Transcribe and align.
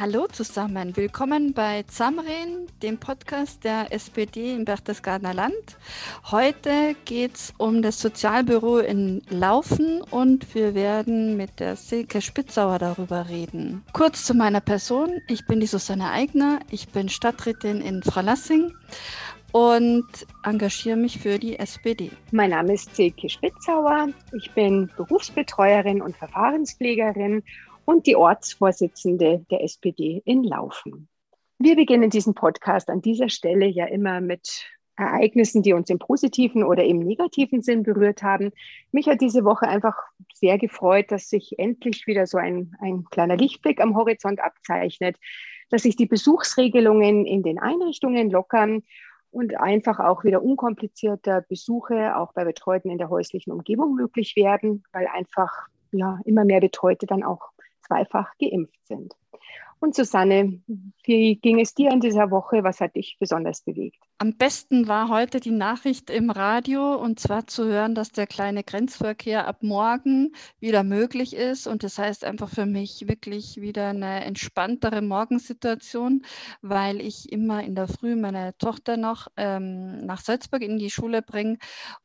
Hallo 0.00 0.28
zusammen, 0.28 0.96
willkommen 0.96 1.54
bei 1.54 1.82
Zamren, 1.88 2.68
dem 2.84 2.98
Podcast 2.98 3.64
der 3.64 3.92
SPD 3.92 4.54
im 4.54 4.64
Berchtesgadener 4.64 5.34
Land. 5.34 5.76
Heute 6.30 6.94
geht 7.04 7.34
es 7.34 7.52
um 7.58 7.82
das 7.82 8.00
Sozialbüro 8.00 8.78
in 8.78 9.22
Laufen 9.28 10.00
und 10.02 10.54
wir 10.54 10.76
werden 10.76 11.36
mit 11.36 11.58
der 11.58 11.74
Silke 11.74 12.20
Spitzauer 12.20 12.78
darüber 12.78 13.28
reden. 13.28 13.82
Kurz 13.92 14.24
zu 14.24 14.34
meiner 14.34 14.60
Person, 14.60 15.20
ich 15.26 15.44
bin 15.46 15.58
die 15.58 15.66
Susanne 15.66 16.12
Eigner, 16.12 16.60
ich 16.70 16.90
bin 16.90 17.08
Stadträtin 17.08 17.80
in 17.80 18.04
Fralassing 18.04 18.72
und 19.50 20.06
engagiere 20.44 20.96
mich 20.96 21.18
für 21.18 21.40
die 21.40 21.58
SPD. 21.58 22.12
Mein 22.30 22.50
Name 22.50 22.74
ist 22.74 22.94
Silke 22.94 23.28
Spitzauer, 23.28 24.10
ich 24.32 24.48
bin 24.52 24.90
Berufsbetreuerin 24.96 26.00
und 26.00 26.16
Verfahrenspflegerin 26.16 27.42
und 27.88 28.06
die 28.06 28.16
Ortsvorsitzende 28.16 29.46
der 29.50 29.64
SPD 29.64 30.20
in 30.26 30.44
Laufen. 30.44 31.08
Wir 31.58 31.74
beginnen 31.74 32.10
diesen 32.10 32.34
Podcast 32.34 32.90
an 32.90 33.00
dieser 33.00 33.30
Stelle 33.30 33.64
ja 33.64 33.86
immer 33.86 34.20
mit 34.20 34.66
Ereignissen, 34.96 35.62
die 35.62 35.72
uns 35.72 35.88
im 35.88 35.98
positiven 35.98 36.64
oder 36.64 36.84
im 36.84 36.98
negativen 36.98 37.62
Sinn 37.62 37.84
berührt 37.84 38.22
haben. 38.22 38.52
Mich 38.92 39.08
hat 39.08 39.22
diese 39.22 39.42
Woche 39.42 39.66
einfach 39.66 39.94
sehr 40.34 40.58
gefreut, 40.58 41.10
dass 41.10 41.30
sich 41.30 41.58
endlich 41.58 42.06
wieder 42.06 42.26
so 42.26 42.36
ein, 42.36 42.76
ein 42.78 43.04
kleiner 43.10 43.38
Lichtblick 43.38 43.80
am 43.80 43.96
Horizont 43.96 44.38
abzeichnet, 44.38 45.16
dass 45.70 45.84
sich 45.84 45.96
die 45.96 46.04
Besuchsregelungen 46.04 47.24
in 47.24 47.42
den 47.42 47.58
Einrichtungen 47.58 48.30
lockern 48.30 48.82
und 49.30 49.58
einfach 49.58 49.98
auch 49.98 50.24
wieder 50.24 50.42
unkomplizierter 50.42 51.40
Besuche 51.40 52.18
auch 52.18 52.34
bei 52.34 52.44
Betreuten 52.44 52.90
in 52.90 52.98
der 52.98 53.08
häuslichen 53.08 53.50
Umgebung 53.50 53.94
möglich 53.94 54.36
werden, 54.36 54.84
weil 54.92 55.06
einfach 55.06 55.68
ja, 55.90 56.20
immer 56.26 56.44
mehr 56.44 56.60
Betreute 56.60 57.06
dann 57.06 57.22
auch 57.22 57.52
zweifach 57.88 58.32
geimpft 58.38 58.86
sind. 58.86 59.14
Und 59.80 59.94
Susanne, 59.94 60.60
wie 61.04 61.36
ging 61.36 61.60
es 61.60 61.74
dir 61.74 61.90
in 61.90 62.00
dieser 62.00 62.30
Woche? 62.30 62.64
Was 62.64 62.80
hat 62.80 62.96
dich 62.96 63.16
besonders 63.18 63.62
bewegt? 63.62 64.07
Am 64.20 64.36
besten 64.36 64.88
war 64.88 65.10
heute 65.10 65.38
die 65.38 65.52
Nachricht 65.52 66.10
im 66.10 66.30
Radio 66.30 66.96
und 66.96 67.20
zwar 67.20 67.46
zu 67.46 67.66
hören, 67.66 67.94
dass 67.94 68.10
der 68.10 68.26
kleine 68.26 68.64
Grenzverkehr 68.64 69.46
ab 69.46 69.62
morgen 69.62 70.34
wieder 70.58 70.82
möglich 70.82 71.36
ist. 71.36 71.68
Und 71.68 71.84
das 71.84 71.98
heißt 71.98 72.24
einfach 72.24 72.48
für 72.48 72.66
mich 72.66 73.06
wirklich 73.06 73.60
wieder 73.60 73.90
eine 73.90 74.24
entspanntere 74.24 75.02
Morgensituation, 75.02 76.24
weil 76.62 77.00
ich 77.00 77.30
immer 77.30 77.62
in 77.62 77.76
der 77.76 77.86
Früh 77.86 78.16
meine 78.16 78.58
Tochter 78.58 78.96
noch 78.96 79.28
ähm, 79.36 80.04
nach 80.04 80.20
Salzburg 80.20 80.62
in 80.62 80.78
die 80.78 80.90
Schule 80.90 81.22
bringe. 81.22 81.58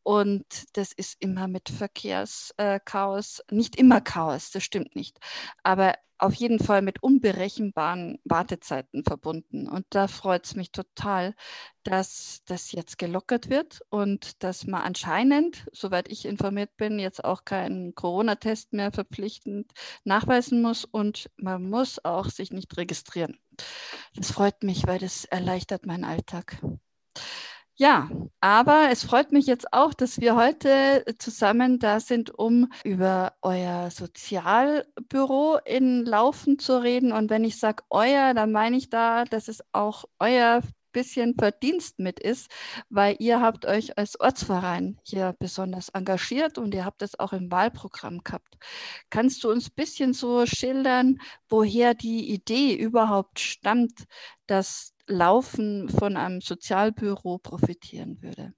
Und 0.03 0.45
das 0.73 0.93
ist 0.93 1.15
immer 1.19 1.47
mit 1.47 1.69
Verkehrschaos, 1.69 3.39
äh, 3.39 3.55
nicht 3.55 3.75
immer 3.75 4.01
Chaos, 4.01 4.51
das 4.51 4.63
stimmt 4.63 4.95
nicht. 4.95 5.17
Aber 5.63 5.95
auf 6.23 6.33
jeden 6.35 6.59
Fall 6.59 6.81
mit 6.81 7.03
unberechenbaren 7.03 8.17
Wartezeiten 8.23 9.03
verbunden. 9.03 9.67
Und 9.67 9.85
da 9.89 10.07
freut 10.07 10.45
es 10.45 10.55
mich 10.55 10.71
total, 10.71 11.35
dass 11.83 12.41
das 12.45 12.71
jetzt 12.71 12.97
gelockert 12.97 13.49
wird 13.49 13.81
und 13.89 14.43
dass 14.43 14.65
man 14.65 14.81
anscheinend, 14.81 15.65
soweit 15.71 16.09
ich 16.09 16.25
informiert 16.25 16.75
bin, 16.77 16.99
jetzt 16.99 17.23
auch 17.23 17.45
keinen 17.45 17.95
Corona-Test 17.95 18.73
mehr 18.73 18.91
verpflichtend 18.91 19.71
nachweisen 20.03 20.61
muss 20.61 20.85
und 20.85 21.29
man 21.37 21.69
muss 21.69 22.03
auch 22.03 22.29
sich 22.29 22.51
nicht 22.51 22.75
registrieren. 22.77 23.37
Das 24.15 24.31
freut 24.31 24.63
mich, 24.63 24.87
weil 24.87 24.99
das 24.99 25.25
erleichtert 25.25 25.85
meinen 25.85 26.05
Alltag. 26.05 26.61
Ja, 27.75 28.07
aber 28.39 28.89
es 28.91 29.03
freut 29.03 29.31
mich 29.31 29.47
jetzt 29.47 29.73
auch, 29.73 29.95
dass 29.95 30.21
wir 30.21 30.35
heute 30.35 31.03
zusammen 31.17 31.79
da 31.79 31.99
sind, 31.99 32.29
um 32.29 32.71
über 32.83 33.33
euer 33.41 33.89
Sozialbüro 33.89 35.57
in 35.65 36.05
Laufen 36.05 36.59
zu 36.59 36.81
reden. 36.83 37.11
Und 37.11 37.31
wenn 37.31 37.43
ich 37.43 37.57
sage 37.57 37.83
euer, 37.89 38.35
dann 38.35 38.51
meine 38.51 38.77
ich 38.77 38.91
da, 38.91 39.25
dass 39.25 39.47
es 39.47 39.63
auch 39.71 40.05
euer 40.19 40.61
bisschen 40.93 41.35
Verdienst 41.35 41.99
mit 41.99 42.19
ist, 42.19 42.49
weil 42.89 43.17
ihr 43.19 43.41
habt 43.41 43.65
euch 43.65 43.97
als 43.97 44.17
Ortsverein 44.19 44.97
hier 45.03 45.35
besonders 45.37 45.89
engagiert 45.89 46.57
und 46.57 46.73
ihr 46.73 46.85
habt 46.85 47.01
es 47.01 47.19
auch 47.19 47.33
im 47.33 47.51
Wahlprogramm 47.51 48.19
gehabt. 48.23 48.57
Kannst 49.09 49.43
du 49.43 49.51
uns 49.51 49.67
ein 49.67 49.75
bisschen 49.75 50.13
so 50.13 50.45
schildern, 50.45 51.17
woher 51.49 51.93
die 51.93 52.31
Idee 52.31 52.73
überhaupt 52.75 53.39
stammt, 53.39 54.05
dass 54.47 54.93
Laufen 55.07 55.89
von 55.89 56.15
einem 56.15 56.39
Sozialbüro 56.39 57.39
profitieren 57.39 58.21
würde? 58.21 58.53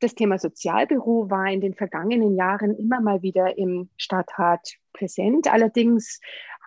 Das 0.00 0.14
Thema 0.14 0.38
Sozialbüro 0.38 1.28
war 1.28 1.46
in 1.50 1.60
den 1.60 1.74
vergangenen 1.74 2.36
Jahren 2.36 2.76
immer 2.76 3.00
mal 3.00 3.22
wieder 3.22 3.58
im 3.58 3.90
Stadtrat 3.96 4.76
präsent. 4.92 5.48
Allerdings 5.48 6.20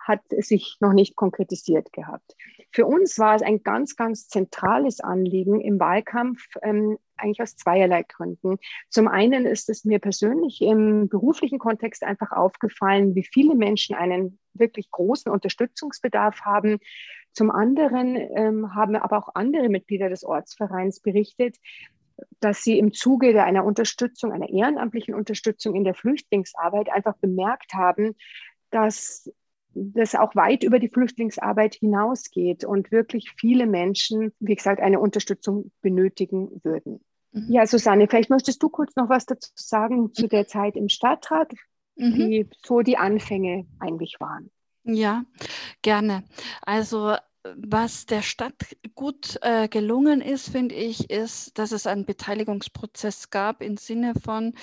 hat 0.06 0.20
es 0.30 0.48
sich 0.48 0.76
noch 0.80 0.92
nicht 0.92 1.16
konkretisiert 1.16 1.92
gehabt. 1.92 2.34
Für 2.72 2.86
uns 2.86 3.18
war 3.18 3.36
es 3.36 3.42
ein 3.42 3.62
ganz, 3.62 3.96
ganz 3.96 4.28
zentrales 4.28 5.00
Anliegen 5.00 5.60
im 5.60 5.78
Wahlkampf, 5.78 6.42
ähm, 6.62 6.98
eigentlich 7.16 7.42
aus 7.42 7.56
zweierlei 7.56 8.02
Gründen. 8.02 8.56
Zum 8.88 9.08
einen 9.08 9.46
ist 9.46 9.68
es 9.68 9.84
mir 9.84 9.98
persönlich 9.98 10.60
im 10.62 11.08
beruflichen 11.08 11.58
Kontext 11.58 12.02
einfach 12.02 12.32
aufgefallen, 12.32 13.14
wie 13.14 13.24
viele 13.24 13.54
Menschen 13.54 13.94
einen 13.94 14.38
wirklich 14.54 14.90
großen 14.90 15.30
Unterstützungsbedarf 15.30 16.40
haben. 16.40 16.78
Zum 17.32 17.50
anderen 17.50 18.16
ähm, 18.16 18.74
haben 18.74 18.96
aber 18.96 19.18
auch 19.18 19.34
andere 19.34 19.68
Mitglieder 19.68 20.08
des 20.08 20.24
Ortsvereins 20.24 21.00
berichtet, 21.00 21.56
dass 22.40 22.62
sie 22.62 22.78
im 22.78 22.92
Zuge 22.92 23.42
einer 23.42 23.64
Unterstützung, 23.64 24.32
einer 24.32 24.48
ehrenamtlichen 24.48 25.14
Unterstützung 25.14 25.74
in 25.74 25.84
der 25.84 25.94
Flüchtlingsarbeit 25.94 26.90
einfach 26.90 27.16
bemerkt 27.16 27.74
haben, 27.74 28.16
dass 28.70 29.30
das 29.74 30.14
auch 30.14 30.34
weit 30.34 30.62
über 30.62 30.78
die 30.78 30.88
Flüchtlingsarbeit 30.88 31.74
hinausgeht 31.74 32.64
und 32.64 32.92
wirklich 32.92 33.32
viele 33.38 33.66
Menschen, 33.66 34.32
wie 34.40 34.54
gesagt, 34.54 34.80
eine 34.80 35.00
Unterstützung 35.00 35.70
benötigen 35.80 36.60
würden. 36.62 37.00
Mhm. 37.32 37.46
Ja, 37.48 37.66
Susanne, 37.66 38.08
vielleicht 38.08 38.30
möchtest 38.30 38.62
du 38.62 38.68
kurz 38.68 38.94
noch 38.96 39.08
was 39.08 39.26
dazu 39.26 39.50
sagen 39.54 40.12
zu 40.12 40.28
der 40.28 40.46
Zeit 40.46 40.76
im 40.76 40.88
Stadtrat, 40.88 41.52
mhm. 41.96 42.16
wie 42.16 42.48
so 42.64 42.80
die 42.80 42.98
Anfänge 42.98 43.66
eigentlich 43.78 44.16
waren. 44.20 44.50
Ja, 44.84 45.24
gerne. 45.82 46.24
Also 46.62 47.16
was 47.56 48.06
der 48.06 48.22
Stadt 48.22 48.54
gut 48.94 49.38
äh, 49.42 49.68
gelungen 49.68 50.20
ist, 50.20 50.48
finde 50.48 50.74
ich, 50.74 51.10
ist, 51.10 51.58
dass 51.58 51.72
es 51.72 51.86
einen 51.86 52.04
Beteiligungsprozess 52.04 53.30
gab 53.30 53.62
im 53.62 53.76
Sinne 53.76 54.14
von, 54.14 54.54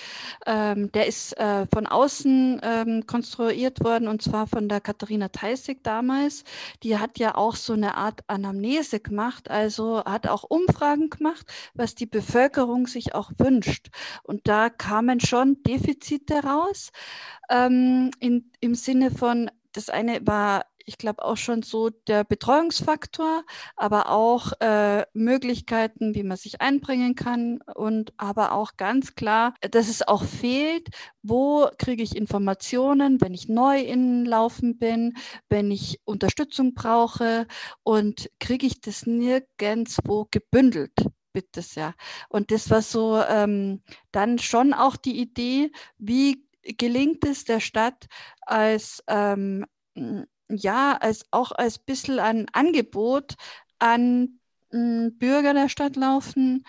ähm, 0.46 0.92
der 0.94 1.08
ist 1.08 1.38
äh, 1.38 1.66
von 1.74 1.88
außen 1.88 2.62
ähm, 2.64 3.06
konstruiert 3.06 3.84
worden 3.84 4.08
und 4.08 4.22
zwar 4.22 4.48
von 4.48 4.70
der 4.70 4.80
Katharina 4.80 5.28
Theissig 5.28 5.84
damals. 5.84 6.44
Die 6.84 6.98
hat 6.98 7.20
ja 7.20 7.36
auch 7.36 7.56
so 7.56 7.74
eine 7.74 7.96
Art 7.96 8.22
Anamnese 8.28 9.00
gemacht, 9.00 9.50
also 9.50 10.04
hat 10.06 10.28
auch 10.28 10.44
Umfragen 10.44 11.10
gemacht, 11.10 11.46
was 11.74 11.96
die 11.96 12.06
Bevölkerung 12.06 12.88
sich 12.88 13.14
auch 13.14 13.32
wünscht. 13.38 13.90
Und 14.24 14.48
da 14.48 14.70
kamen 14.70 15.20
schon 15.20 15.62
Defizite 15.64 16.44
raus 16.44 16.92
ähm, 17.50 18.12
in, 18.20 18.52
im 18.62 18.76
Sinne 18.76 19.12
von, 19.12 19.52
das 19.74 19.90
eine 19.90 20.26
war 20.26 20.66
ich 20.90 20.98
glaube, 20.98 21.24
auch 21.24 21.38
schon 21.38 21.62
so 21.62 21.90
der 21.90 22.24
Betreuungsfaktor, 22.24 23.44
aber 23.76 24.10
auch 24.10 24.52
äh, 24.60 25.06
Möglichkeiten, 25.14 26.16
wie 26.16 26.24
man 26.24 26.36
sich 26.36 26.62
einbringen 26.62 27.14
kann 27.14 27.62
und 27.76 28.12
aber 28.18 28.54
auch 28.54 28.76
ganz 28.76 29.14
klar, 29.14 29.54
dass 29.62 29.88
es 29.88 30.06
auch 30.06 30.24
fehlt, 30.24 30.90
wo 31.22 31.70
kriege 31.78 32.02
ich 32.02 32.16
Informationen, 32.16 33.22
wenn 33.22 33.36
ich 33.36 33.48
neu 33.48 33.80
in 33.80 34.26
Laufen 34.26 34.80
bin, 34.80 35.16
wenn 35.48 35.70
ich 35.70 36.02
Unterstützung 36.06 36.74
brauche 36.74 37.46
und 37.84 38.30
kriege 38.40 38.66
ich 38.66 38.82
das 38.82 39.06
nirgendwo 39.06 40.28
gebündelt 40.32 40.94
bitte 41.32 41.62
sehr. 41.62 41.94
Und 42.30 42.50
das 42.50 42.72
war 42.72 42.82
so 42.82 43.22
ähm, 43.22 43.84
dann 44.12 44.40
schon 44.40 44.74
auch 44.74 44.96
die 44.96 45.22
Idee, 45.22 45.72
wie 46.00 46.44
gelingt 46.64 47.24
es 47.24 47.46
der 47.46 47.60
Stadt 47.60 48.08
als 48.42 49.04
ähm, 49.08 49.66
ja, 50.50 50.98
als 51.00 51.26
auch 51.32 51.52
als 51.52 51.80
bisschen 51.80 52.20
ein 52.20 52.48
Angebot 52.54 53.36
an 53.80 54.40
hm, 54.72 55.18
Bürger 55.18 55.54
der 55.54 55.70
Stadt 55.70 55.96
laufen, 55.96 56.64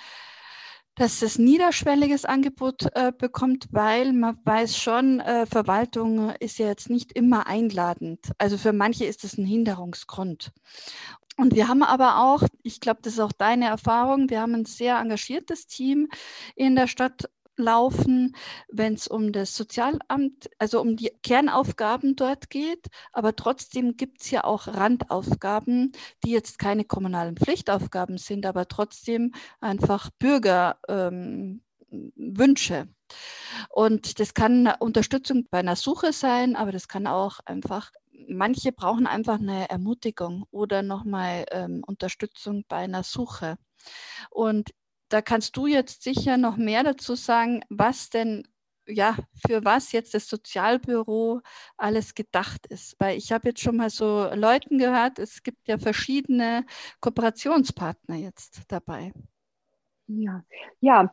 dass 0.94 1.22
es 1.22 1.38
niederschwelliges 1.38 2.24
Angebot 2.24 2.94
äh, 2.94 3.12
bekommt, 3.16 3.68
weil 3.70 4.12
man 4.12 4.38
weiß 4.44 4.76
schon, 4.76 5.20
äh, 5.20 5.46
Verwaltung 5.46 6.30
ist 6.40 6.58
ja 6.58 6.66
jetzt 6.66 6.90
nicht 6.90 7.12
immer 7.12 7.46
einladend. 7.46 8.20
Also 8.38 8.58
für 8.58 8.72
manche 8.72 9.06
ist 9.06 9.24
es 9.24 9.38
ein 9.38 9.46
Hinderungsgrund. 9.46 10.52
Und 11.38 11.54
wir 11.54 11.68
haben 11.68 11.82
aber 11.82 12.18
auch, 12.18 12.42
ich 12.62 12.80
glaube, 12.80 13.00
das 13.02 13.14
ist 13.14 13.20
auch 13.20 13.32
deine 13.32 13.66
Erfahrung, 13.66 14.28
wir 14.28 14.42
haben 14.42 14.54
ein 14.54 14.66
sehr 14.66 14.98
engagiertes 14.98 15.66
Team 15.66 16.08
in 16.54 16.76
der 16.76 16.86
Stadt 16.86 17.30
laufen, 17.60 18.34
wenn 18.68 18.94
es 18.94 19.06
um 19.08 19.32
das 19.32 19.54
Sozialamt, 19.56 20.50
also 20.58 20.80
um 20.80 20.96
die 20.96 21.12
Kernaufgaben 21.22 22.16
dort 22.16 22.50
geht. 22.50 22.86
Aber 23.12 23.36
trotzdem 23.36 23.96
gibt 23.96 24.22
es 24.22 24.30
ja 24.30 24.44
auch 24.44 24.66
Randaufgaben, 24.66 25.92
die 26.24 26.30
jetzt 26.30 26.58
keine 26.58 26.84
kommunalen 26.84 27.36
Pflichtaufgaben 27.36 28.18
sind, 28.18 28.46
aber 28.46 28.68
trotzdem 28.68 29.32
einfach 29.60 30.10
Bürgerwünsche. 30.18 31.54
Ähm, 32.74 32.94
und 33.70 34.20
das 34.20 34.34
kann 34.34 34.72
Unterstützung 34.78 35.46
bei 35.50 35.58
einer 35.58 35.76
Suche 35.76 36.12
sein, 36.12 36.54
aber 36.56 36.72
das 36.72 36.88
kann 36.88 37.06
auch 37.06 37.40
einfach 37.44 37.90
manche 38.28 38.72
brauchen 38.72 39.06
einfach 39.06 39.38
eine 39.38 39.68
Ermutigung 39.68 40.44
oder 40.50 40.82
nochmal 40.82 41.46
ähm, 41.50 41.82
Unterstützung 41.86 42.64
bei 42.68 42.76
einer 42.76 43.02
Suche. 43.02 43.56
Und 44.30 44.70
da 45.10 45.22
kannst 45.22 45.56
du 45.56 45.66
jetzt 45.66 46.02
sicher 46.02 46.36
noch 46.38 46.56
mehr 46.56 46.84
dazu 46.84 47.14
sagen, 47.14 47.62
was 47.68 48.10
denn 48.10 48.44
ja, 48.86 49.16
für 49.46 49.64
was 49.64 49.92
jetzt 49.92 50.14
das 50.14 50.28
Sozialbüro 50.28 51.42
alles 51.76 52.14
gedacht 52.14 52.66
ist. 52.66 52.96
Weil 52.98 53.16
ich 53.18 53.32
habe 53.32 53.48
jetzt 53.48 53.60
schon 53.60 53.76
mal 53.76 53.90
so 53.90 54.28
Leuten 54.34 54.78
gehört, 54.78 55.18
es 55.18 55.42
gibt 55.42 55.68
ja 55.68 55.78
verschiedene 55.78 56.66
Kooperationspartner 57.00 58.16
jetzt 58.16 58.62
dabei. 58.68 59.12
Ja, 60.08 60.42
ja, 60.80 61.08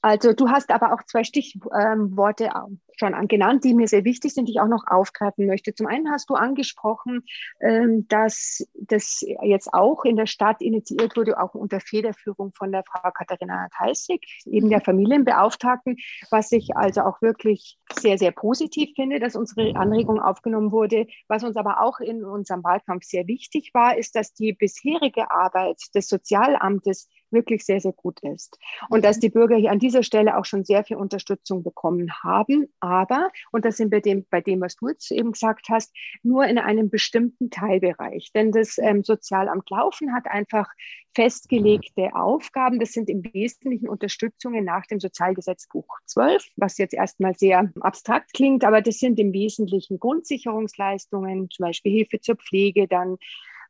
also 0.00 0.32
du 0.32 0.48
hast 0.48 0.70
aber 0.70 0.92
auch 0.92 1.02
zwei 1.04 1.24
Stichworte 1.24 2.44
ähm, 2.44 2.80
schon 2.98 3.28
genannt, 3.28 3.64
die 3.64 3.74
mir 3.74 3.88
sehr 3.88 4.04
wichtig 4.04 4.34
sind, 4.34 4.46
die 4.46 4.52
ich 4.52 4.60
auch 4.60 4.68
noch 4.68 4.86
aufgreifen 4.86 5.46
möchte. 5.46 5.74
Zum 5.74 5.86
einen 5.86 6.10
hast 6.10 6.30
du 6.30 6.34
angesprochen, 6.34 7.24
ähm, 7.60 8.06
dass 8.08 8.66
das 8.74 9.24
jetzt 9.42 9.72
auch 9.72 10.04
in 10.04 10.16
der 10.16 10.26
Stadt 10.26 10.60
initiiert 10.60 11.16
wurde, 11.16 11.40
auch 11.40 11.54
unter 11.54 11.80
Federführung 11.80 12.52
von 12.54 12.72
der 12.72 12.84
Frau 12.84 13.10
Katharina 13.10 13.68
Theissig, 13.76 14.42
eben 14.46 14.68
der 14.68 14.80
Familienbeauftragten, 14.80 15.96
was 16.30 16.52
ich 16.52 16.76
also 16.76 17.02
auch 17.02 17.22
wirklich 17.22 17.78
sehr, 18.00 18.18
sehr 18.18 18.32
positiv 18.32 18.90
finde, 18.94 19.20
dass 19.20 19.36
unsere 19.36 19.76
Anregung 19.76 20.20
aufgenommen 20.20 20.72
wurde. 20.72 21.06
Was 21.28 21.44
uns 21.44 21.56
aber 21.56 21.80
auch 21.80 22.00
in 22.00 22.24
unserem 22.24 22.62
Wahlkampf 22.64 23.04
sehr 23.04 23.26
wichtig 23.26 23.70
war, 23.74 23.96
ist, 23.96 24.14
dass 24.14 24.32
die 24.32 24.52
bisherige 24.52 25.30
Arbeit 25.30 25.80
des 25.94 26.08
Sozialamtes 26.08 27.08
wirklich 27.32 27.64
sehr, 27.64 27.80
sehr 27.80 27.92
gut 27.92 28.20
ist. 28.20 28.58
Und 28.88 29.04
dass 29.04 29.18
die 29.18 29.30
Bürger 29.30 29.56
hier 29.56 29.70
an 29.70 29.78
dieser 29.78 30.02
Stelle 30.02 30.36
auch 30.36 30.44
schon 30.44 30.64
sehr 30.64 30.84
viel 30.84 30.96
Unterstützung 30.96 31.62
bekommen 31.62 32.12
haben. 32.22 32.72
Aber, 32.80 33.30
und 33.52 33.64
das 33.64 33.76
sind 33.76 33.92
wir 33.92 34.00
dem, 34.00 34.26
bei 34.30 34.40
dem, 34.40 34.60
was 34.60 34.76
du 34.76 34.88
jetzt 34.88 35.10
eben 35.10 35.32
gesagt 35.32 35.68
hast, 35.68 35.94
nur 36.22 36.46
in 36.46 36.58
einem 36.58 36.90
bestimmten 36.90 37.50
Teilbereich. 37.50 38.30
Denn 38.34 38.52
das 38.52 38.78
ähm, 38.78 39.04
Sozialamt 39.04 39.68
Laufen 39.70 40.14
hat 40.14 40.26
einfach 40.26 40.68
festgelegte 41.14 42.14
Aufgaben. 42.14 42.78
Das 42.78 42.92
sind 42.92 43.10
im 43.10 43.24
Wesentlichen 43.24 43.88
Unterstützungen 43.88 44.64
nach 44.64 44.86
dem 44.86 45.00
Sozialgesetzbuch 45.00 45.98
12, 46.06 46.46
was 46.56 46.78
jetzt 46.78 46.94
erstmal 46.94 47.34
sehr 47.34 47.72
abstrakt 47.80 48.32
klingt, 48.34 48.64
aber 48.64 48.82
das 48.82 48.98
sind 48.98 49.18
im 49.18 49.32
Wesentlichen 49.32 49.98
Grundsicherungsleistungen, 49.98 51.50
zum 51.50 51.64
Beispiel 51.64 51.92
Hilfe 51.92 52.20
zur 52.20 52.36
Pflege, 52.36 52.86
dann 52.86 53.16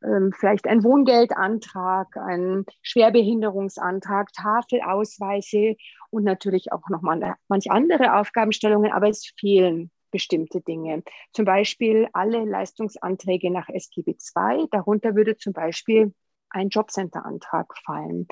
ähm, 0.03 0.33
vielleicht 0.33 0.67
ein 0.67 0.85
Wohngeldantrag, 0.85 2.17
ein 2.17 2.65
Schwerbehinderungsantrag, 2.83 4.33
Tafelausweise 4.33 5.77
und 6.11 6.25
natürlich 6.25 6.73
auch 6.73 6.89
noch 6.89 7.03
mal 7.03 7.35
manche 7.49 7.71
andere 7.71 8.17
Aufgabenstellungen, 8.17 8.93
aber 8.93 9.09
es 9.09 9.33
fehlen 9.39 9.91
bestimmte 10.11 10.61
Dinge. 10.61 11.03
Zum 11.33 11.45
Beispiel 11.45 12.09
alle 12.13 12.45
Leistungsanträge 12.45 13.51
nach 13.51 13.69
SGB 13.69 14.13
II. 14.13 14.67
Darunter 14.71 15.15
würde 15.15 15.37
zum 15.37 15.53
Beispiel 15.53 16.15
ein 16.51 16.71
Jobcenter-Antrag 16.71 17.75
fallen 17.85 18.27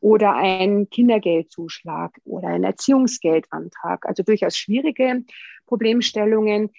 oder 0.00 0.34
ein 0.34 0.88
Kindergeldzuschlag 0.90 2.18
oder 2.24 2.48
ein 2.48 2.64
Erziehungsgeldantrag. 2.64 4.06
Also 4.06 4.22
durchaus 4.24 4.56
schwierige 4.56 5.24
Problemstellungen. 5.66 6.70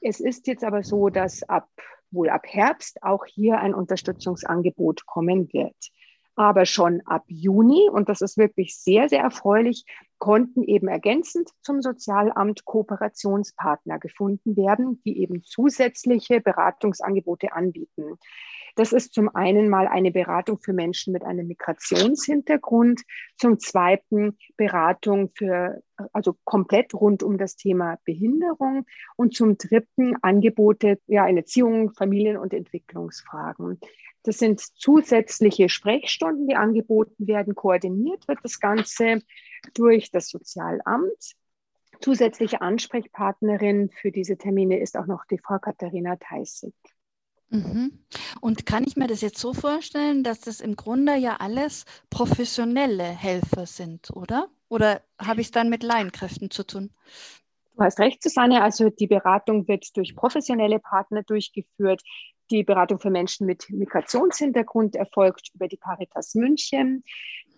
Es 0.00 0.18
ist 0.20 0.46
jetzt 0.46 0.64
aber 0.64 0.82
so, 0.82 1.10
dass 1.10 1.42
ab 1.42 1.68
wohl 2.10 2.28
ab 2.28 2.42
Herbst 2.46 3.02
auch 3.02 3.24
hier 3.26 3.58
ein 3.58 3.74
Unterstützungsangebot 3.74 5.06
kommen 5.06 5.52
wird. 5.52 5.76
Aber 6.36 6.64
schon 6.64 7.02
ab 7.06 7.24
Juni, 7.26 7.88
und 7.90 8.08
das 8.08 8.20
ist 8.20 8.38
wirklich 8.38 8.76
sehr, 8.76 9.08
sehr 9.08 9.20
erfreulich, 9.20 9.84
konnten 10.18 10.62
eben 10.62 10.88
ergänzend 10.88 11.50
zum 11.62 11.82
Sozialamt 11.82 12.64
Kooperationspartner 12.64 13.98
gefunden 13.98 14.56
werden, 14.56 15.02
die 15.04 15.20
eben 15.20 15.42
zusätzliche 15.42 16.40
Beratungsangebote 16.40 17.52
anbieten. 17.52 18.18
Das 18.76 18.92
ist 18.92 19.14
zum 19.14 19.34
einen 19.34 19.68
mal 19.68 19.86
eine 19.86 20.10
Beratung 20.10 20.58
für 20.58 20.72
Menschen 20.72 21.12
mit 21.12 21.24
einem 21.24 21.46
Migrationshintergrund, 21.46 23.02
zum 23.36 23.58
zweiten 23.58 24.38
Beratung 24.56 25.30
für, 25.34 25.82
also 26.12 26.36
komplett 26.44 26.94
rund 26.94 27.22
um 27.22 27.38
das 27.38 27.56
Thema 27.56 27.98
Behinderung 28.04 28.86
und 29.16 29.34
zum 29.34 29.58
dritten 29.58 30.16
Angebote 30.22 30.98
ja, 31.06 31.26
in 31.26 31.36
Erziehung, 31.36 31.92
Familien- 31.92 32.38
und 32.38 32.52
Entwicklungsfragen. 32.54 33.80
Das 34.22 34.38
sind 34.38 34.60
zusätzliche 34.60 35.68
Sprechstunden, 35.68 36.46
die 36.46 36.56
angeboten 36.56 37.26
werden. 37.26 37.54
Koordiniert 37.54 38.28
wird 38.28 38.38
das 38.42 38.60
Ganze 38.60 39.22
durch 39.74 40.10
das 40.10 40.28
Sozialamt. 40.28 41.36
Zusätzliche 42.00 42.60
Ansprechpartnerin 42.60 43.90
für 43.90 44.10
diese 44.10 44.36
Termine 44.36 44.78
ist 44.78 44.96
auch 44.96 45.06
noch 45.06 45.24
die 45.26 45.38
Frau 45.38 45.58
Katharina 45.58 46.16
Theissig. 46.16 46.74
Mhm. 47.50 47.98
Und 48.40 48.64
kann 48.64 48.84
ich 48.86 48.96
mir 48.96 49.08
das 49.08 49.20
jetzt 49.20 49.38
so 49.38 49.52
vorstellen, 49.52 50.22
dass 50.22 50.40
das 50.40 50.60
im 50.60 50.76
Grunde 50.76 51.16
ja 51.16 51.36
alles 51.36 51.84
professionelle 52.08 53.04
Helfer 53.04 53.66
sind, 53.66 54.10
oder? 54.14 54.48
Oder 54.68 55.02
habe 55.20 55.40
ich 55.40 55.48
es 55.48 55.50
dann 55.50 55.68
mit 55.68 55.82
Laienkräften 55.82 56.50
zu 56.50 56.64
tun? 56.64 56.90
Du 57.76 57.82
hast 57.82 57.98
recht, 57.98 58.22
Susanne. 58.22 58.62
Also 58.62 58.88
die 58.88 59.08
Beratung 59.08 59.66
wird 59.66 59.96
durch 59.96 60.14
professionelle 60.14 60.78
Partner 60.78 61.24
durchgeführt. 61.24 62.02
Die 62.50 62.62
Beratung 62.62 63.00
für 63.00 63.10
Menschen 63.10 63.46
mit 63.46 63.68
Migrationshintergrund 63.68 64.94
erfolgt 64.94 65.50
über 65.54 65.66
die 65.66 65.76
Caritas 65.76 66.34
München. 66.34 67.04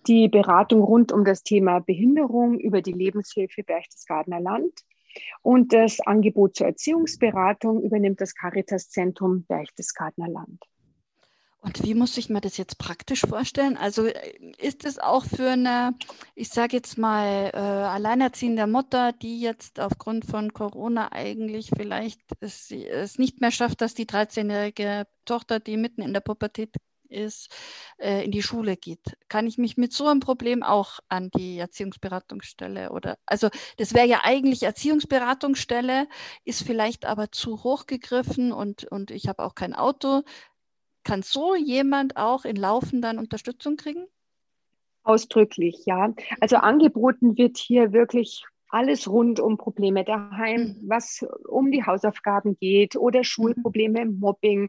Die 0.06 0.29
Beratung 0.29 0.81
rund 0.81 1.12
um 1.12 1.25
das 1.25 1.43
Thema 1.43 1.81
Behinderung 1.81 2.59
über 2.59 2.81
die 2.81 2.93
Lebenshilfe 2.93 3.62
Berchtesgadener 3.62 4.41
Land 4.41 4.73
und 5.43 5.73
das 5.73 6.00
Angebot 6.00 6.56
zur 6.56 6.69
Erziehungsberatung 6.69 7.82
übernimmt 7.82 8.20
das 8.20 8.35
Caritas-Zentrum 8.35 9.44
Berchtesgadener 9.44 10.29
Land. 10.29 10.62
Und 11.64 11.85
wie 11.85 11.94
muss 11.94 12.19
ich 12.19 12.29
mir 12.29 12.41
das 12.41 12.56
jetzt 12.56 12.76
praktisch 12.76 13.20
vorstellen? 13.20 13.76
Also 13.76 14.06
äh, 14.06 14.53
ist 14.59 14.85
es 14.85 14.99
auch 14.99 15.25
für 15.25 15.50
eine, 15.50 15.94
ich 16.35 16.49
sage 16.49 16.76
jetzt 16.76 16.99
mal, 16.99 17.50
äh, 17.55 17.56
alleinerziehende 17.56 18.67
Mutter, 18.67 19.12
die 19.12 19.41
jetzt 19.41 19.79
aufgrund 19.79 20.25
von 20.25 20.53
Corona 20.53 21.12
eigentlich 21.12 21.70
vielleicht 21.76 22.20
es, 22.41 22.73
es 22.73 23.17
nicht 23.17 23.41
mehr 23.41 23.53
schafft, 23.53 23.81
dass 23.81 23.94
die 23.94 24.06
13-jährige 24.06 25.06
Tochter, 25.25 25.61
die 25.61 25.76
mitten 25.76 26.03
in 26.03 26.12
der 26.12 26.20
Pubertät 26.20 26.75
ist, 27.12 27.55
äh, 27.99 28.25
in 28.25 28.31
die 28.31 28.43
Schule 28.43 28.76
geht. 28.76 29.17
Kann 29.29 29.47
ich 29.47 29.59
mich 29.59 29.76
mit 29.76 29.93
so 29.93 30.06
einem 30.06 30.20
Problem 30.20 30.62
auch 30.62 30.99
an 31.09 31.31
die 31.31 31.59
Erziehungsberatungsstelle 31.59 32.91
oder, 32.91 33.19
also 33.26 33.49
das 33.76 33.94
wäre 33.94 34.06
ja 34.06 34.20
eigentlich 34.25 34.62
Erziehungsberatungsstelle, 34.62 36.09
ist 36.44 36.62
vielleicht 36.64 37.05
aber 37.05 37.31
zu 37.31 37.62
hoch 37.62 37.87
gegriffen 37.87 38.53
und, 38.53 38.85
und 38.85 39.11
ich 39.11 39.29
habe 39.29 39.44
auch 39.44 39.55
kein 39.55 39.75
Auto. 39.75 40.23
Kann 41.05 41.23
so 41.23 41.55
jemand 41.55 42.17
auch 42.17 42.44
in 42.44 42.56
Laufen 42.56 43.03
dann 43.03 43.19
Unterstützung 43.19 43.76
kriegen? 43.76 44.06
Ausdrücklich, 45.05 45.82
ja. 45.84 46.15
Also 46.41 46.56
angeboten 46.56 47.36
wird 47.36 47.58
hier 47.58 47.93
wirklich 47.93 48.44
alles 48.72 49.08
rund 49.08 49.39
um 49.39 49.58
Probleme 49.58 50.05
daheim, 50.05 50.60
mhm. 50.60 50.89
was 50.89 51.25
um 51.48 51.70
die 51.70 51.84
Hausaufgaben 51.84 52.56
geht 52.58 52.96
oder 52.96 53.20
mhm. 53.20 53.25
Schulprobleme, 53.25 54.06
Mobbing, 54.06 54.69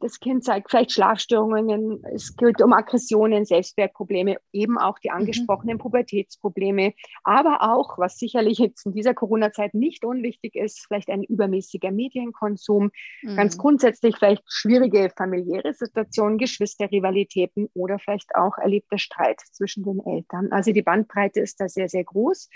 das 0.00 0.20
Kind 0.20 0.44
zeigt 0.44 0.70
vielleicht 0.70 0.92
Schlafstörungen, 0.92 2.02
es 2.12 2.36
geht 2.36 2.62
um 2.62 2.72
Aggressionen, 2.72 3.44
Selbstwertprobleme, 3.44 4.36
eben 4.52 4.78
auch 4.78 4.98
die 4.98 5.08
mhm. 5.08 5.16
angesprochenen 5.16 5.76
mhm. 5.76 5.80
Pubertätsprobleme, 5.80 6.94
aber 7.24 7.62
auch, 7.62 7.98
was 7.98 8.18
sicherlich 8.18 8.58
jetzt 8.58 8.86
in 8.86 8.92
dieser 8.92 9.14
Corona-Zeit 9.14 9.74
nicht 9.74 10.04
unwichtig 10.04 10.54
ist, 10.54 10.84
vielleicht 10.86 11.08
ein 11.10 11.22
übermäßiger 11.22 11.90
Medienkonsum, 11.90 12.90
mhm. 13.22 13.36
ganz 13.36 13.58
grundsätzlich 13.58 14.16
vielleicht 14.16 14.42
schwierige 14.46 15.10
familiäre 15.16 15.74
Situationen, 15.74 16.38
Geschwisterrivalitäten 16.38 17.68
oder 17.74 17.98
vielleicht 17.98 18.34
auch 18.34 18.58
erlebter 18.58 18.98
Streit 18.98 19.40
zwischen 19.52 19.84
den 19.84 20.00
Eltern. 20.04 20.52
Also 20.52 20.72
die 20.72 20.82
Bandbreite 20.82 21.40
ist 21.40 21.60
da 21.60 21.68
sehr, 21.68 21.88
sehr 21.88 22.04
groß. 22.04 22.48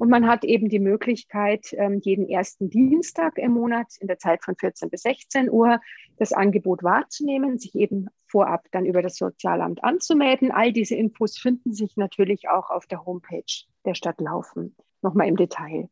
Und 0.00 0.08
man 0.08 0.26
hat 0.26 0.44
eben 0.44 0.70
die 0.70 0.78
Möglichkeit, 0.78 1.74
ähm, 1.74 2.00
jeden 2.02 2.26
ersten 2.26 2.70
Dienstag 2.70 3.36
im 3.36 3.52
Monat 3.52 3.88
in 4.00 4.06
der 4.06 4.18
Zeit 4.18 4.42
von 4.42 4.56
14 4.56 4.88
bis 4.88 5.02
16 5.02 5.50
Uhr 5.50 5.78
das 6.16 6.32
Angebot 6.32 6.82
wahrzunehmen, 6.82 7.58
sich 7.58 7.74
eben 7.74 8.08
vorab 8.26 8.64
dann 8.70 8.86
über 8.86 9.02
das 9.02 9.16
Sozialamt 9.16 9.84
anzumelden. 9.84 10.52
All 10.52 10.72
diese 10.72 10.94
Infos 10.94 11.36
finden 11.36 11.74
sich 11.74 11.98
natürlich 11.98 12.48
auch 12.48 12.70
auf 12.70 12.86
der 12.86 13.04
Homepage 13.04 13.66
der 13.84 13.94
Stadt 13.94 14.22
Laufen. 14.22 14.74
Nochmal 15.02 15.28
im 15.28 15.36
Detail 15.36 15.90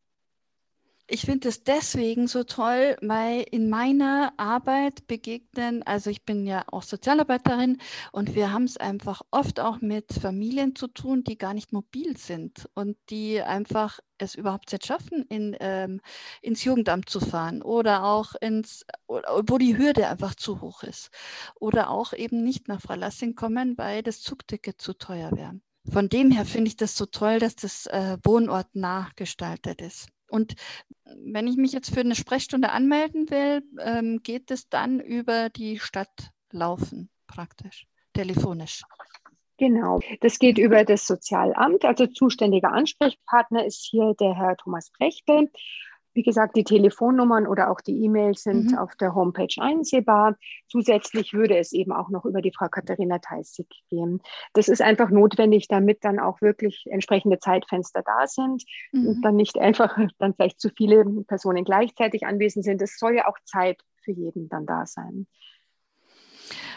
ich 1.10 1.22
finde 1.22 1.48
es 1.48 1.64
deswegen 1.64 2.28
so 2.28 2.44
toll, 2.44 2.96
weil 3.00 3.40
in 3.50 3.70
meiner 3.70 4.34
Arbeit 4.36 5.06
begegnen, 5.06 5.82
also 5.82 6.10
ich 6.10 6.24
bin 6.24 6.46
ja 6.46 6.64
auch 6.70 6.82
Sozialarbeiterin 6.82 7.78
und 8.12 8.34
wir 8.34 8.52
haben 8.52 8.64
es 8.64 8.76
einfach 8.76 9.22
oft 9.30 9.58
auch 9.58 9.80
mit 9.80 10.12
Familien 10.12 10.76
zu 10.76 10.86
tun, 10.86 11.24
die 11.24 11.38
gar 11.38 11.54
nicht 11.54 11.72
mobil 11.72 12.18
sind 12.18 12.68
und 12.74 12.98
die 13.08 13.40
einfach 13.40 14.00
es 14.18 14.34
überhaupt 14.34 14.70
nicht 14.70 14.84
schaffen, 14.86 15.24
in, 15.30 15.56
ähm, 15.60 16.02
ins 16.42 16.62
Jugendamt 16.64 17.08
zu 17.08 17.20
fahren 17.20 17.62
oder 17.62 18.04
auch 18.04 18.34
ins, 18.34 18.84
wo 19.06 19.56
die 19.56 19.78
Hürde 19.78 20.08
einfach 20.08 20.34
zu 20.34 20.60
hoch 20.60 20.82
ist 20.82 21.08
oder 21.58 21.88
auch 21.88 22.12
eben 22.12 22.44
nicht 22.44 22.68
nach 22.68 22.82
Freilassing 22.82 23.34
kommen, 23.34 23.78
weil 23.78 24.02
das 24.02 24.20
Zugticket 24.20 24.82
zu 24.82 24.92
teuer 24.92 25.32
wäre. 25.32 25.58
Von 25.90 26.10
dem 26.10 26.30
her 26.30 26.44
finde 26.44 26.68
ich 26.68 26.76
das 26.76 26.96
so 26.96 27.06
toll, 27.06 27.38
dass 27.38 27.56
das 27.56 27.86
äh, 27.86 28.18
Wohnort 28.22 28.68
gestaltet 29.16 29.80
ist. 29.80 30.08
Und 30.28 30.54
wenn 31.04 31.46
ich 31.46 31.56
mich 31.56 31.72
jetzt 31.72 31.92
für 31.92 32.00
eine 32.00 32.14
Sprechstunde 32.14 32.70
anmelden 32.70 33.30
will, 33.30 33.62
ähm, 33.80 34.20
geht 34.22 34.50
es 34.50 34.68
dann 34.68 35.00
über 35.00 35.48
die 35.48 35.78
Stadt 35.78 36.30
laufen, 36.50 37.10
praktisch, 37.26 37.86
telefonisch. 38.12 38.82
Genau, 39.58 39.98
das 40.20 40.38
geht 40.38 40.56
über 40.56 40.84
das 40.84 41.06
Sozialamt. 41.06 41.84
Also 41.84 42.06
zuständiger 42.06 42.72
Ansprechpartner 42.72 43.66
ist 43.66 43.88
hier 43.90 44.14
der 44.20 44.36
Herr 44.36 44.56
Thomas 44.56 44.90
Brechtel. 44.96 45.50
Wie 46.18 46.24
gesagt, 46.24 46.56
die 46.56 46.64
Telefonnummern 46.64 47.46
oder 47.46 47.70
auch 47.70 47.80
die 47.80 48.02
E-Mails 48.02 48.42
sind 48.42 48.72
mhm. 48.72 48.78
auf 48.78 48.96
der 48.96 49.14
Homepage 49.14 49.54
einsehbar. 49.58 50.36
Zusätzlich 50.66 51.32
würde 51.32 51.56
es 51.56 51.70
eben 51.70 51.92
auch 51.92 52.08
noch 52.08 52.24
über 52.24 52.42
die 52.42 52.50
Frau 52.50 52.66
Katharina 52.66 53.20
Theissig 53.20 53.68
gehen. 53.88 54.20
Das 54.52 54.66
ist 54.66 54.82
einfach 54.82 55.10
notwendig, 55.10 55.68
damit 55.68 56.04
dann 56.04 56.18
auch 56.18 56.40
wirklich 56.40 56.86
entsprechende 56.90 57.38
Zeitfenster 57.38 58.02
da 58.02 58.26
sind 58.26 58.64
mhm. 58.90 59.06
und 59.06 59.22
dann 59.22 59.36
nicht 59.36 59.58
einfach 59.58 59.96
dann 60.18 60.34
vielleicht 60.34 60.60
zu 60.60 60.70
viele 60.76 61.04
Personen 61.28 61.62
gleichzeitig 61.62 62.26
anwesend 62.26 62.64
sind. 62.64 62.82
Es 62.82 62.98
soll 62.98 63.14
ja 63.14 63.28
auch 63.28 63.38
Zeit 63.44 63.80
für 64.02 64.10
jeden 64.10 64.48
dann 64.48 64.66
da 64.66 64.86
sein. 64.86 65.28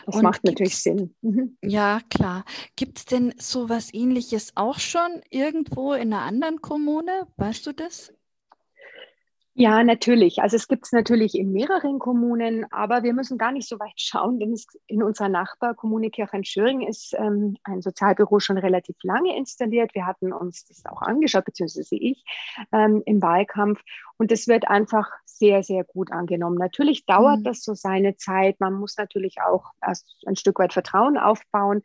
Das 0.05 0.17
und 0.17 0.21
macht 0.21 0.43
natürlich 0.43 0.77
Sinn. 0.77 1.15
Mhm. 1.21 1.57
Ja, 1.63 1.99
klar. 2.11 2.45
Gibt 2.75 2.99
es 2.99 3.05
denn 3.05 3.33
so 3.39 3.69
was 3.69 3.91
ähnliches 3.91 4.51
auch 4.53 4.77
schon 4.77 5.23
irgendwo 5.31 5.93
in 5.93 6.13
einer 6.13 6.21
anderen 6.21 6.61
Kommune? 6.61 7.25
Weißt 7.37 7.65
du 7.65 7.73
das? 7.73 8.13
Ja, 9.61 9.83
natürlich. 9.83 10.41
Also 10.41 10.55
es 10.55 10.67
gibt 10.67 10.87
es 10.87 10.91
natürlich 10.91 11.35
in 11.35 11.51
mehreren 11.51 11.99
Kommunen, 11.99 12.65
aber 12.71 13.03
wir 13.03 13.13
müssen 13.13 13.37
gar 13.37 13.51
nicht 13.51 13.69
so 13.69 13.77
weit 13.79 13.93
schauen, 13.95 14.39
denn 14.39 14.53
es, 14.53 14.65
in 14.87 15.03
unserer 15.03 15.29
Nachbarkommune 15.29 16.09
Kirchheim-Schöring 16.09 16.81
ist 16.81 17.13
ähm, 17.13 17.57
ein 17.63 17.83
Sozialbüro 17.83 18.39
schon 18.39 18.57
relativ 18.57 18.95
lange 19.03 19.37
installiert. 19.37 19.93
Wir 19.93 20.07
hatten 20.07 20.33
uns 20.33 20.65
das 20.65 20.83
auch 20.87 21.03
angeschaut, 21.03 21.45
beziehungsweise 21.45 21.95
ich, 21.95 22.23
ähm, 22.71 23.03
im 23.05 23.21
Wahlkampf. 23.21 23.79
Und 24.17 24.31
es 24.31 24.47
wird 24.47 24.67
einfach 24.67 25.11
sehr, 25.25 25.61
sehr 25.61 25.83
gut 25.83 26.11
angenommen. 26.11 26.57
Natürlich 26.57 27.05
dauert 27.05 27.41
mhm. 27.41 27.43
das 27.43 27.61
so 27.61 27.75
seine 27.75 28.15
Zeit. 28.15 28.59
Man 28.59 28.73
muss 28.73 28.97
natürlich 28.97 29.41
auch 29.45 29.65
erst 29.85 30.07
ein 30.25 30.37
Stück 30.37 30.57
weit 30.57 30.73
Vertrauen 30.73 31.19
aufbauen. 31.19 31.83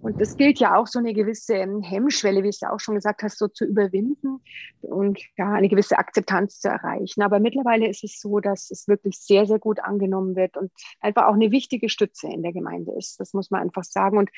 Und 0.00 0.20
das 0.20 0.36
gilt 0.36 0.60
ja 0.60 0.76
auch, 0.76 0.86
so 0.86 1.00
eine 1.00 1.12
gewisse 1.12 1.56
Hemmschwelle, 1.56 2.44
wie 2.44 2.50
du 2.50 2.56
ja 2.60 2.72
auch 2.72 2.78
schon 2.78 2.94
gesagt 2.94 3.22
hast, 3.22 3.38
so 3.38 3.48
zu 3.48 3.64
überwinden 3.64 4.40
und 4.80 5.18
ja, 5.36 5.52
eine 5.52 5.68
gewisse 5.68 5.98
Akzeptanz 5.98 6.60
zu 6.60 6.68
erreichen. 6.68 7.22
Aber 7.22 7.40
mittlerweile 7.40 7.88
ist 7.88 8.04
es 8.04 8.20
so, 8.20 8.38
dass 8.38 8.70
es 8.70 8.86
wirklich 8.86 9.18
sehr, 9.18 9.46
sehr 9.46 9.58
gut 9.58 9.80
angenommen 9.80 10.36
wird 10.36 10.56
und 10.56 10.70
einfach 11.00 11.26
auch 11.26 11.34
eine 11.34 11.50
wichtige 11.50 11.88
Stütze 11.88 12.28
in 12.28 12.42
der 12.42 12.52
Gemeinde 12.52 12.92
ist. 12.92 13.18
Das 13.18 13.34
muss 13.34 13.50
man 13.50 13.62
einfach 13.62 13.82
sagen. 13.82 14.18
Und 14.18 14.30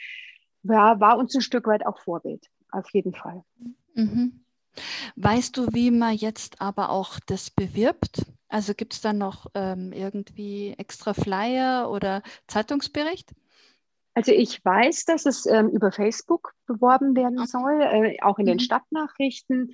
ja, 0.62 0.98
war 0.98 1.18
uns 1.18 1.34
ein 1.34 1.42
Stück 1.42 1.66
weit 1.66 1.84
auch 1.84 1.98
Vorbild, 1.98 2.46
auf 2.70 2.88
jeden 2.92 3.12
Fall. 3.12 3.44
Mhm. 3.94 4.40
Weißt 5.16 5.56
du, 5.56 5.66
wie 5.72 5.90
man 5.90 6.14
jetzt 6.14 6.60
aber 6.60 6.90
auch 6.90 7.18
das 7.26 7.50
bewirbt? 7.50 8.22
Also 8.48 8.72
gibt 8.74 8.94
es 8.94 9.00
da 9.00 9.12
noch 9.12 9.46
ähm, 9.54 9.92
irgendwie 9.92 10.74
extra 10.78 11.12
Flyer 11.12 11.90
oder 11.90 12.22
Zeitungsbericht? 12.46 13.32
Also 14.14 14.32
ich 14.32 14.64
weiß, 14.64 15.04
dass 15.04 15.26
es 15.26 15.46
ähm, 15.46 15.68
über 15.68 15.92
Facebook 15.92 16.52
beworben 16.66 17.14
werden 17.14 17.46
soll, 17.46 17.80
äh, 17.80 18.20
auch 18.22 18.38
in 18.38 18.44
mhm. 18.44 18.50
den 18.50 18.60
Stadtnachrichten. 18.60 19.72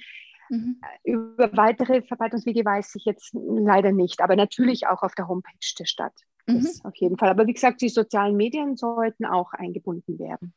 Mhm. 0.51 0.81
Äh, 1.05 1.13
über 1.13 1.57
weitere 1.57 2.03
Verbreitungswege 2.03 2.65
weiß 2.65 2.95
ich 2.97 3.05
jetzt 3.05 3.31
leider 3.33 3.93
nicht, 3.93 4.21
aber 4.21 4.37
natürlich 4.37 4.87
auch 4.87 5.03
auf 5.03 5.15
der 5.15 5.29
Homepage 5.29 5.75
der 5.79 5.87
Stadt. 5.87 6.15
Mhm. 6.49 6.69
auf 6.85 6.95
jeden 6.97 7.19
Fall. 7.19 7.29
Aber 7.29 7.47
wie 7.47 7.53
gesagt, 7.53 7.81
die 7.81 7.89
sozialen 7.89 8.37
Medien 8.37 8.77
sollten 8.77 9.25
auch 9.25 9.53
eingebunden 9.53 10.19
werden, 10.19 10.55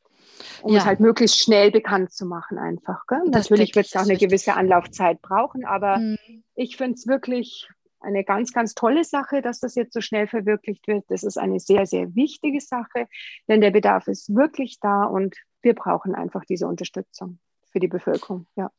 um 0.61 0.73
ja. 0.73 0.79
es 0.79 0.85
halt 0.85 0.99
möglichst 0.99 1.39
schnell 1.39 1.71
bekannt 1.71 2.11
zu 2.11 2.27
machen 2.27 2.59
einfach. 2.59 3.03
Natürlich 3.25 3.75
wird 3.75 3.87
es 3.87 3.95
auch 3.95 4.03
eine 4.03 4.17
gewisse 4.17 4.53
Anlaufzeit 4.53 5.19
brauchen, 5.21 5.65
aber 5.65 5.97
mhm. 5.97 6.43
ich 6.53 6.77
finde 6.77 6.93
es 6.93 7.07
wirklich 7.07 7.67
eine 8.01 8.23
ganz, 8.23 8.53
ganz 8.53 8.73
tolle 8.73 9.03
Sache, 9.03 9.41
dass 9.41 9.59
das 9.59 9.75
jetzt 9.75 9.93
so 9.93 10.01
schnell 10.01 10.27
verwirklicht 10.27 10.87
wird. 10.87 11.05
Das 11.09 11.23
ist 11.23 11.37
eine 11.37 11.59
sehr, 11.59 11.85
sehr 11.85 12.15
wichtige 12.15 12.61
Sache, 12.61 13.07
denn 13.47 13.61
der 13.61 13.71
Bedarf 13.71 14.07
ist 14.07 14.33
wirklich 14.33 14.79
da 14.79 15.03
und 15.03 15.35
wir 15.61 15.75
brauchen 15.75 16.15
einfach 16.15 16.45
diese 16.45 16.67
Unterstützung 16.67 17.39
für 17.71 17.79
die 17.79 17.87
Bevölkerung. 17.87 18.47
Ja. 18.55 18.71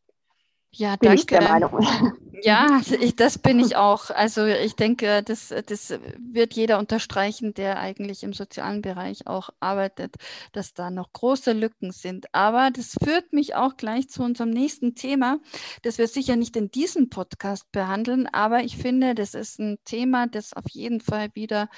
Ja, 0.72 0.96
bin 0.96 1.08
danke. 1.08 1.20
Ich 1.20 1.26
der 1.26 1.42
Meinung. 1.42 2.16
Ja, 2.42 2.80
ich, 3.00 3.16
das 3.16 3.36
bin 3.38 3.60
ich 3.60 3.76
auch. 3.76 4.08
Also 4.10 4.46
ich 4.46 4.74
denke, 4.74 5.22
das, 5.22 5.52
das 5.66 5.90
wird 6.18 6.54
jeder 6.54 6.78
unterstreichen, 6.78 7.52
der 7.52 7.78
eigentlich 7.78 8.22
im 8.22 8.32
sozialen 8.32 8.80
Bereich 8.80 9.26
auch 9.26 9.50
arbeitet, 9.60 10.16
dass 10.52 10.72
da 10.72 10.90
noch 10.90 11.12
große 11.12 11.52
Lücken 11.52 11.92
sind. 11.92 12.34
Aber 12.34 12.70
das 12.70 12.94
führt 13.02 13.34
mich 13.34 13.56
auch 13.56 13.76
gleich 13.76 14.08
zu 14.08 14.22
unserem 14.22 14.50
nächsten 14.50 14.94
Thema, 14.94 15.38
das 15.82 15.98
wir 15.98 16.08
sicher 16.08 16.36
nicht 16.36 16.56
in 16.56 16.70
diesem 16.70 17.10
Podcast 17.10 17.70
behandeln, 17.72 18.26
aber 18.26 18.62
ich 18.62 18.78
finde, 18.78 19.14
das 19.14 19.34
ist 19.34 19.58
ein 19.60 19.78
Thema, 19.84 20.26
das 20.26 20.54
auf 20.54 20.68
jeden 20.70 21.00
Fall 21.00 21.28
wieder 21.34 21.68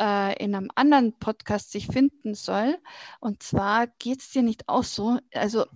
äh, 0.00 0.36
in 0.42 0.54
einem 0.54 0.70
anderen 0.74 1.12
Podcast 1.18 1.70
sich 1.70 1.86
finden 1.86 2.34
soll. 2.34 2.76
Und 3.20 3.42
zwar 3.42 3.86
geht 3.98 4.20
es 4.20 4.30
dir 4.30 4.42
nicht 4.42 4.68
auch 4.68 4.84
so. 4.84 5.18
Also 5.32 5.66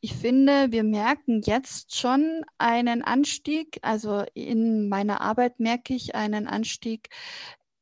ich 0.00 0.14
finde, 0.14 0.70
wir 0.70 0.84
merken 0.84 1.40
jetzt 1.42 1.94
schon 1.96 2.44
einen 2.58 3.02
Anstieg. 3.02 3.78
Also 3.82 4.24
in 4.34 4.88
meiner 4.88 5.20
Arbeit 5.20 5.60
merke 5.60 5.94
ich 5.94 6.14
einen 6.14 6.46
Anstieg 6.46 7.08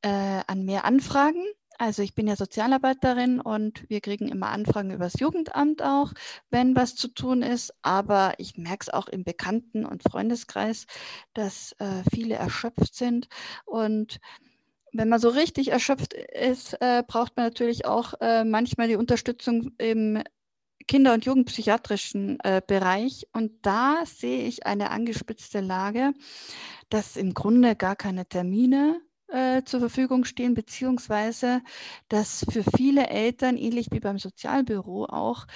äh, 0.02 0.40
an 0.46 0.64
mehr 0.64 0.84
Anfragen. 0.84 1.44
Also 1.78 2.02
ich 2.02 2.14
bin 2.14 2.28
ja 2.28 2.36
Sozialarbeiterin 2.36 3.40
und 3.40 3.88
wir 3.88 4.00
kriegen 4.00 4.28
immer 4.28 4.50
Anfragen 4.50 4.92
über 4.92 5.04
das 5.04 5.18
Jugendamt 5.18 5.82
auch, 5.82 6.12
wenn 6.50 6.76
was 6.76 6.94
zu 6.94 7.08
tun 7.08 7.42
ist. 7.42 7.74
Aber 7.82 8.34
ich 8.38 8.56
merke 8.56 8.82
es 8.82 8.88
auch 8.88 9.08
im 9.08 9.24
Bekannten- 9.24 9.84
und 9.84 10.02
Freundeskreis, 10.02 10.86
dass 11.34 11.74
äh, 11.80 12.04
viele 12.14 12.36
erschöpft 12.36 12.94
sind. 12.94 13.28
Und 13.64 14.20
wenn 14.92 15.08
man 15.08 15.18
so 15.18 15.30
richtig 15.30 15.72
erschöpft 15.72 16.14
ist, 16.14 16.74
äh, 16.80 17.02
braucht 17.06 17.36
man 17.36 17.46
natürlich 17.46 17.86
auch 17.86 18.14
äh, 18.20 18.44
manchmal 18.44 18.88
die 18.88 18.96
Unterstützung 18.96 19.72
im 19.78 20.22
Kinder- 20.86 21.14
und 21.14 21.24
Jugendpsychiatrischen 21.24 22.38
äh, 22.40 22.60
Bereich. 22.66 23.26
Und 23.32 23.52
da 23.62 24.04
sehe 24.04 24.46
ich 24.46 24.66
eine 24.66 24.90
angespitzte 24.90 25.60
Lage, 25.60 26.12
dass 26.90 27.16
im 27.16 27.34
Grunde 27.34 27.76
gar 27.76 27.96
keine 27.96 28.26
Termine 28.26 29.00
äh, 29.28 29.62
zur 29.64 29.80
Verfügung 29.80 30.24
stehen, 30.24 30.54
beziehungsweise 30.54 31.62
dass 32.08 32.44
für 32.50 32.64
viele 32.76 33.08
Eltern, 33.08 33.56
ähnlich 33.56 33.88
wie 33.90 34.00
beim 34.00 34.18
Sozialbüro 34.18 35.06
auch, 35.06 35.46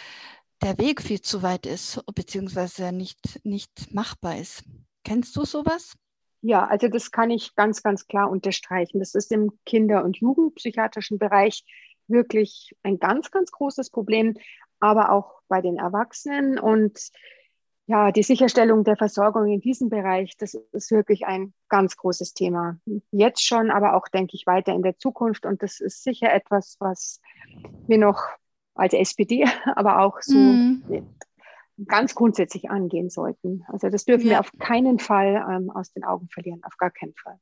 der 0.63 0.79
Weg 0.79 1.03
viel 1.03 1.21
zu 1.21 1.43
weit 1.43 1.67
ist, 1.67 2.01
beziehungsweise 2.15 2.93
nicht, 2.93 3.45
nicht 3.45 3.93
machbar 3.93 4.39
ist. 4.39 4.65
Kennst 5.05 5.37
du 5.37 5.45
sowas? 5.45 5.95
Ja, 6.41 6.67
also 6.67 6.89
das 6.89 7.11
kann 7.11 7.31
ich 7.31 7.55
ganz, 7.55 7.83
ganz 7.83 8.07
klar 8.07 8.31
unterstreichen. 8.31 9.01
Das 9.01 9.15
ist 9.15 9.33
im 9.33 9.53
Kinder- 9.65 10.05
und 10.05 10.19
Jugendpsychiatrischen 10.19 11.19
Bereich 11.19 11.65
wirklich 12.09 12.75
ein 12.83 12.99
ganz, 12.99 13.31
ganz 13.31 13.51
großes 13.51 13.91
Problem 13.91 14.35
aber 14.81 15.13
auch 15.13 15.41
bei 15.49 15.61
den 15.61 15.77
Erwachsenen. 15.77 16.59
Und 16.59 17.11
ja, 17.87 18.11
die 18.11 18.23
Sicherstellung 18.23 18.85
der 18.85 18.97
Versorgung 18.97 19.47
in 19.47 19.61
diesem 19.61 19.89
Bereich, 19.89 20.37
das 20.37 20.55
ist 20.55 20.91
wirklich 20.91 21.27
ein 21.27 21.55
ganz 21.69 21.97
großes 21.97 22.35
Thema. 22.35 22.79
Jetzt 23.13 23.47
schon, 23.47 23.71
aber 23.71 23.95
auch, 23.95 24.09
denke 24.09 24.35
ich, 24.35 24.47
weiter 24.47 24.73
in 24.73 24.83
der 24.83 24.99
Zukunft. 24.99 25.47
Und 25.47 25.63
das 25.63 25.81
ist 25.81 26.03
sicher 26.03 26.33
etwas, 26.33 26.77
was 26.81 27.21
wir 27.87 27.99
noch 27.99 28.23
als 28.75 28.93
SPD, 28.93 29.45
aber 29.77 30.01
auch 30.01 30.21
so 30.21 30.37
mm. 30.37 31.07
ganz 31.87 32.15
grundsätzlich 32.15 32.71
angehen 32.71 33.09
sollten. 33.09 33.65
Also 33.69 33.89
das 33.89 34.05
dürfen 34.05 34.27
ja. 34.27 34.33
wir 34.33 34.41
auf 34.41 34.51
keinen 34.59 34.99
Fall 34.99 35.47
ähm, 35.49 35.71
aus 35.71 35.93
den 35.93 36.05
Augen 36.05 36.29
verlieren, 36.29 36.63
auf 36.65 36.77
gar 36.77 36.91
keinen 36.91 37.15
Fall. 37.15 37.39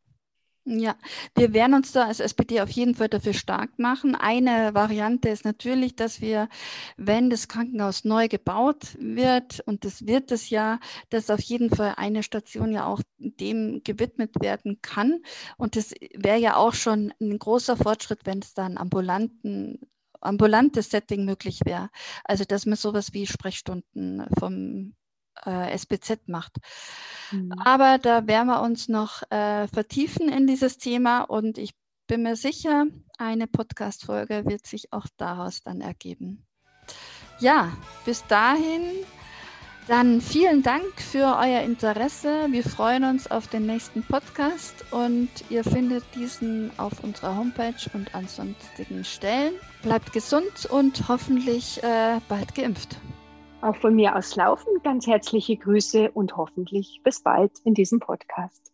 Ja, 0.66 0.96
wir 1.34 1.52
werden 1.52 1.74
uns 1.74 1.92
da 1.92 2.06
als 2.06 2.20
SPD 2.20 2.62
auf 2.62 2.70
jeden 2.70 2.94
Fall 2.94 3.08
dafür 3.08 3.34
stark 3.34 3.78
machen. 3.78 4.14
Eine 4.14 4.72
Variante 4.72 5.28
ist 5.28 5.44
natürlich, 5.44 5.94
dass 5.94 6.22
wir, 6.22 6.48
wenn 6.96 7.28
das 7.28 7.48
Krankenhaus 7.48 8.04
neu 8.04 8.28
gebaut 8.28 8.96
wird, 8.98 9.60
und 9.66 9.84
das 9.84 10.06
wird 10.06 10.32
es 10.32 10.48
ja, 10.48 10.80
dass 11.10 11.28
auf 11.28 11.40
jeden 11.40 11.68
Fall 11.68 11.94
eine 11.98 12.22
Station 12.22 12.72
ja 12.72 12.86
auch 12.86 13.02
dem 13.18 13.82
gewidmet 13.84 14.40
werden 14.40 14.78
kann. 14.80 15.20
Und 15.58 15.76
das 15.76 15.92
wäre 16.14 16.38
ja 16.38 16.56
auch 16.56 16.72
schon 16.72 17.12
ein 17.20 17.38
großer 17.38 17.76
Fortschritt, 17.76 18.20
wenn 18.24 18.38
es 18.38 18.54
dann 18.54 18.78
ambulanten 18.78 19.80
ambulantes 20.22 20.88
Setting 20.90 21.26
möglich 21.26 21.60
wäre. 21.66 21.90
Also 22.24 22.44
dass 22.44 22.64
man 22.64 22.76
sowas 22.76 23.12
wie 23.12 23.26
Sprechstunden 23.26 24.24
vom 24.38 24.94
äh, 25.46 25.76
SBZ 25.76 26.28
macht. 26.28 26.56
Mhm. 27.30 27.52
Aber 27.64 27.98
da 27.98 28.26
werden 28.26 28.48
wir 28.48 28.62
uns 28.62 28.88
noch 28.88 29.22
äh, 29.30 29.68
vertiefen 29.68 30.28
in 30.28 30.46
dieses 30.46 30.78
Thema 30.78 31.22
und 31.22 31.58
ich 31.58 31.74
bin 32.06 32.22
mir 32.22 32.36
sicher, 32.36 32.86
eine 33.18 33.46
Podcast-Folge 33.46 34.44
wird 34.46 34.66
sich 34.66 34.92
auch 34.92 35.06
daraus 35.16 35.62
dann 35.62 35.80
ergeben. 35.80 36.44
Ja, 37.40 37.72
bis 38.04 38.26
dahin 38.26 38.82
dann 39.86 40.22
vielen 40.22 40.62
Dank 40.62 40.98
für 40.98 41.36
euer 41.38 41.60
Interesse. 41.60 42.46
Wir 42.50 42.62
freuen 42.62 43.04
uns 43.04 43.30
auf 43.30 43.48
den 43.48 43.66
nächsten 43.66 44.02
Podcast 44.02 44.74
und 44.92 45.28
ihr 45.50 45.62
findet 45.62 46.04
diesen 46.14 46.70
auf 46.78 47.04
unserer 47.04 47.36
Homepage 47.36 47.74
und 47.92 48.14
an 48.14 48.26
sonstigen 48.26 49.04
Stellen. 49.04 49.54
Bleibt 49.82 50.12
gesund 50.14 50.66
und 50.70 51.06
hoffentlich 51.08 51.82
äh, 51.82 52.18
bald 52.28 52.54
geimpft. 52.54 52.96
Auch 53.64 53.76
von 53.76 53.94
mir 53.94 54.14
aus 54.14 54.36
Laufen 54.36 54.82
ganz 54.82 55.06
herzliche 55.06 55.56
Grüße 55.56 56.10
und 56.10 56.36
hoffentlich 56.36 57.00
bis 57.02 57.22
bald 57.22 57.50
in 57.64 57.72
diesem 57.72 57.98
Podcast. 57.98 58.73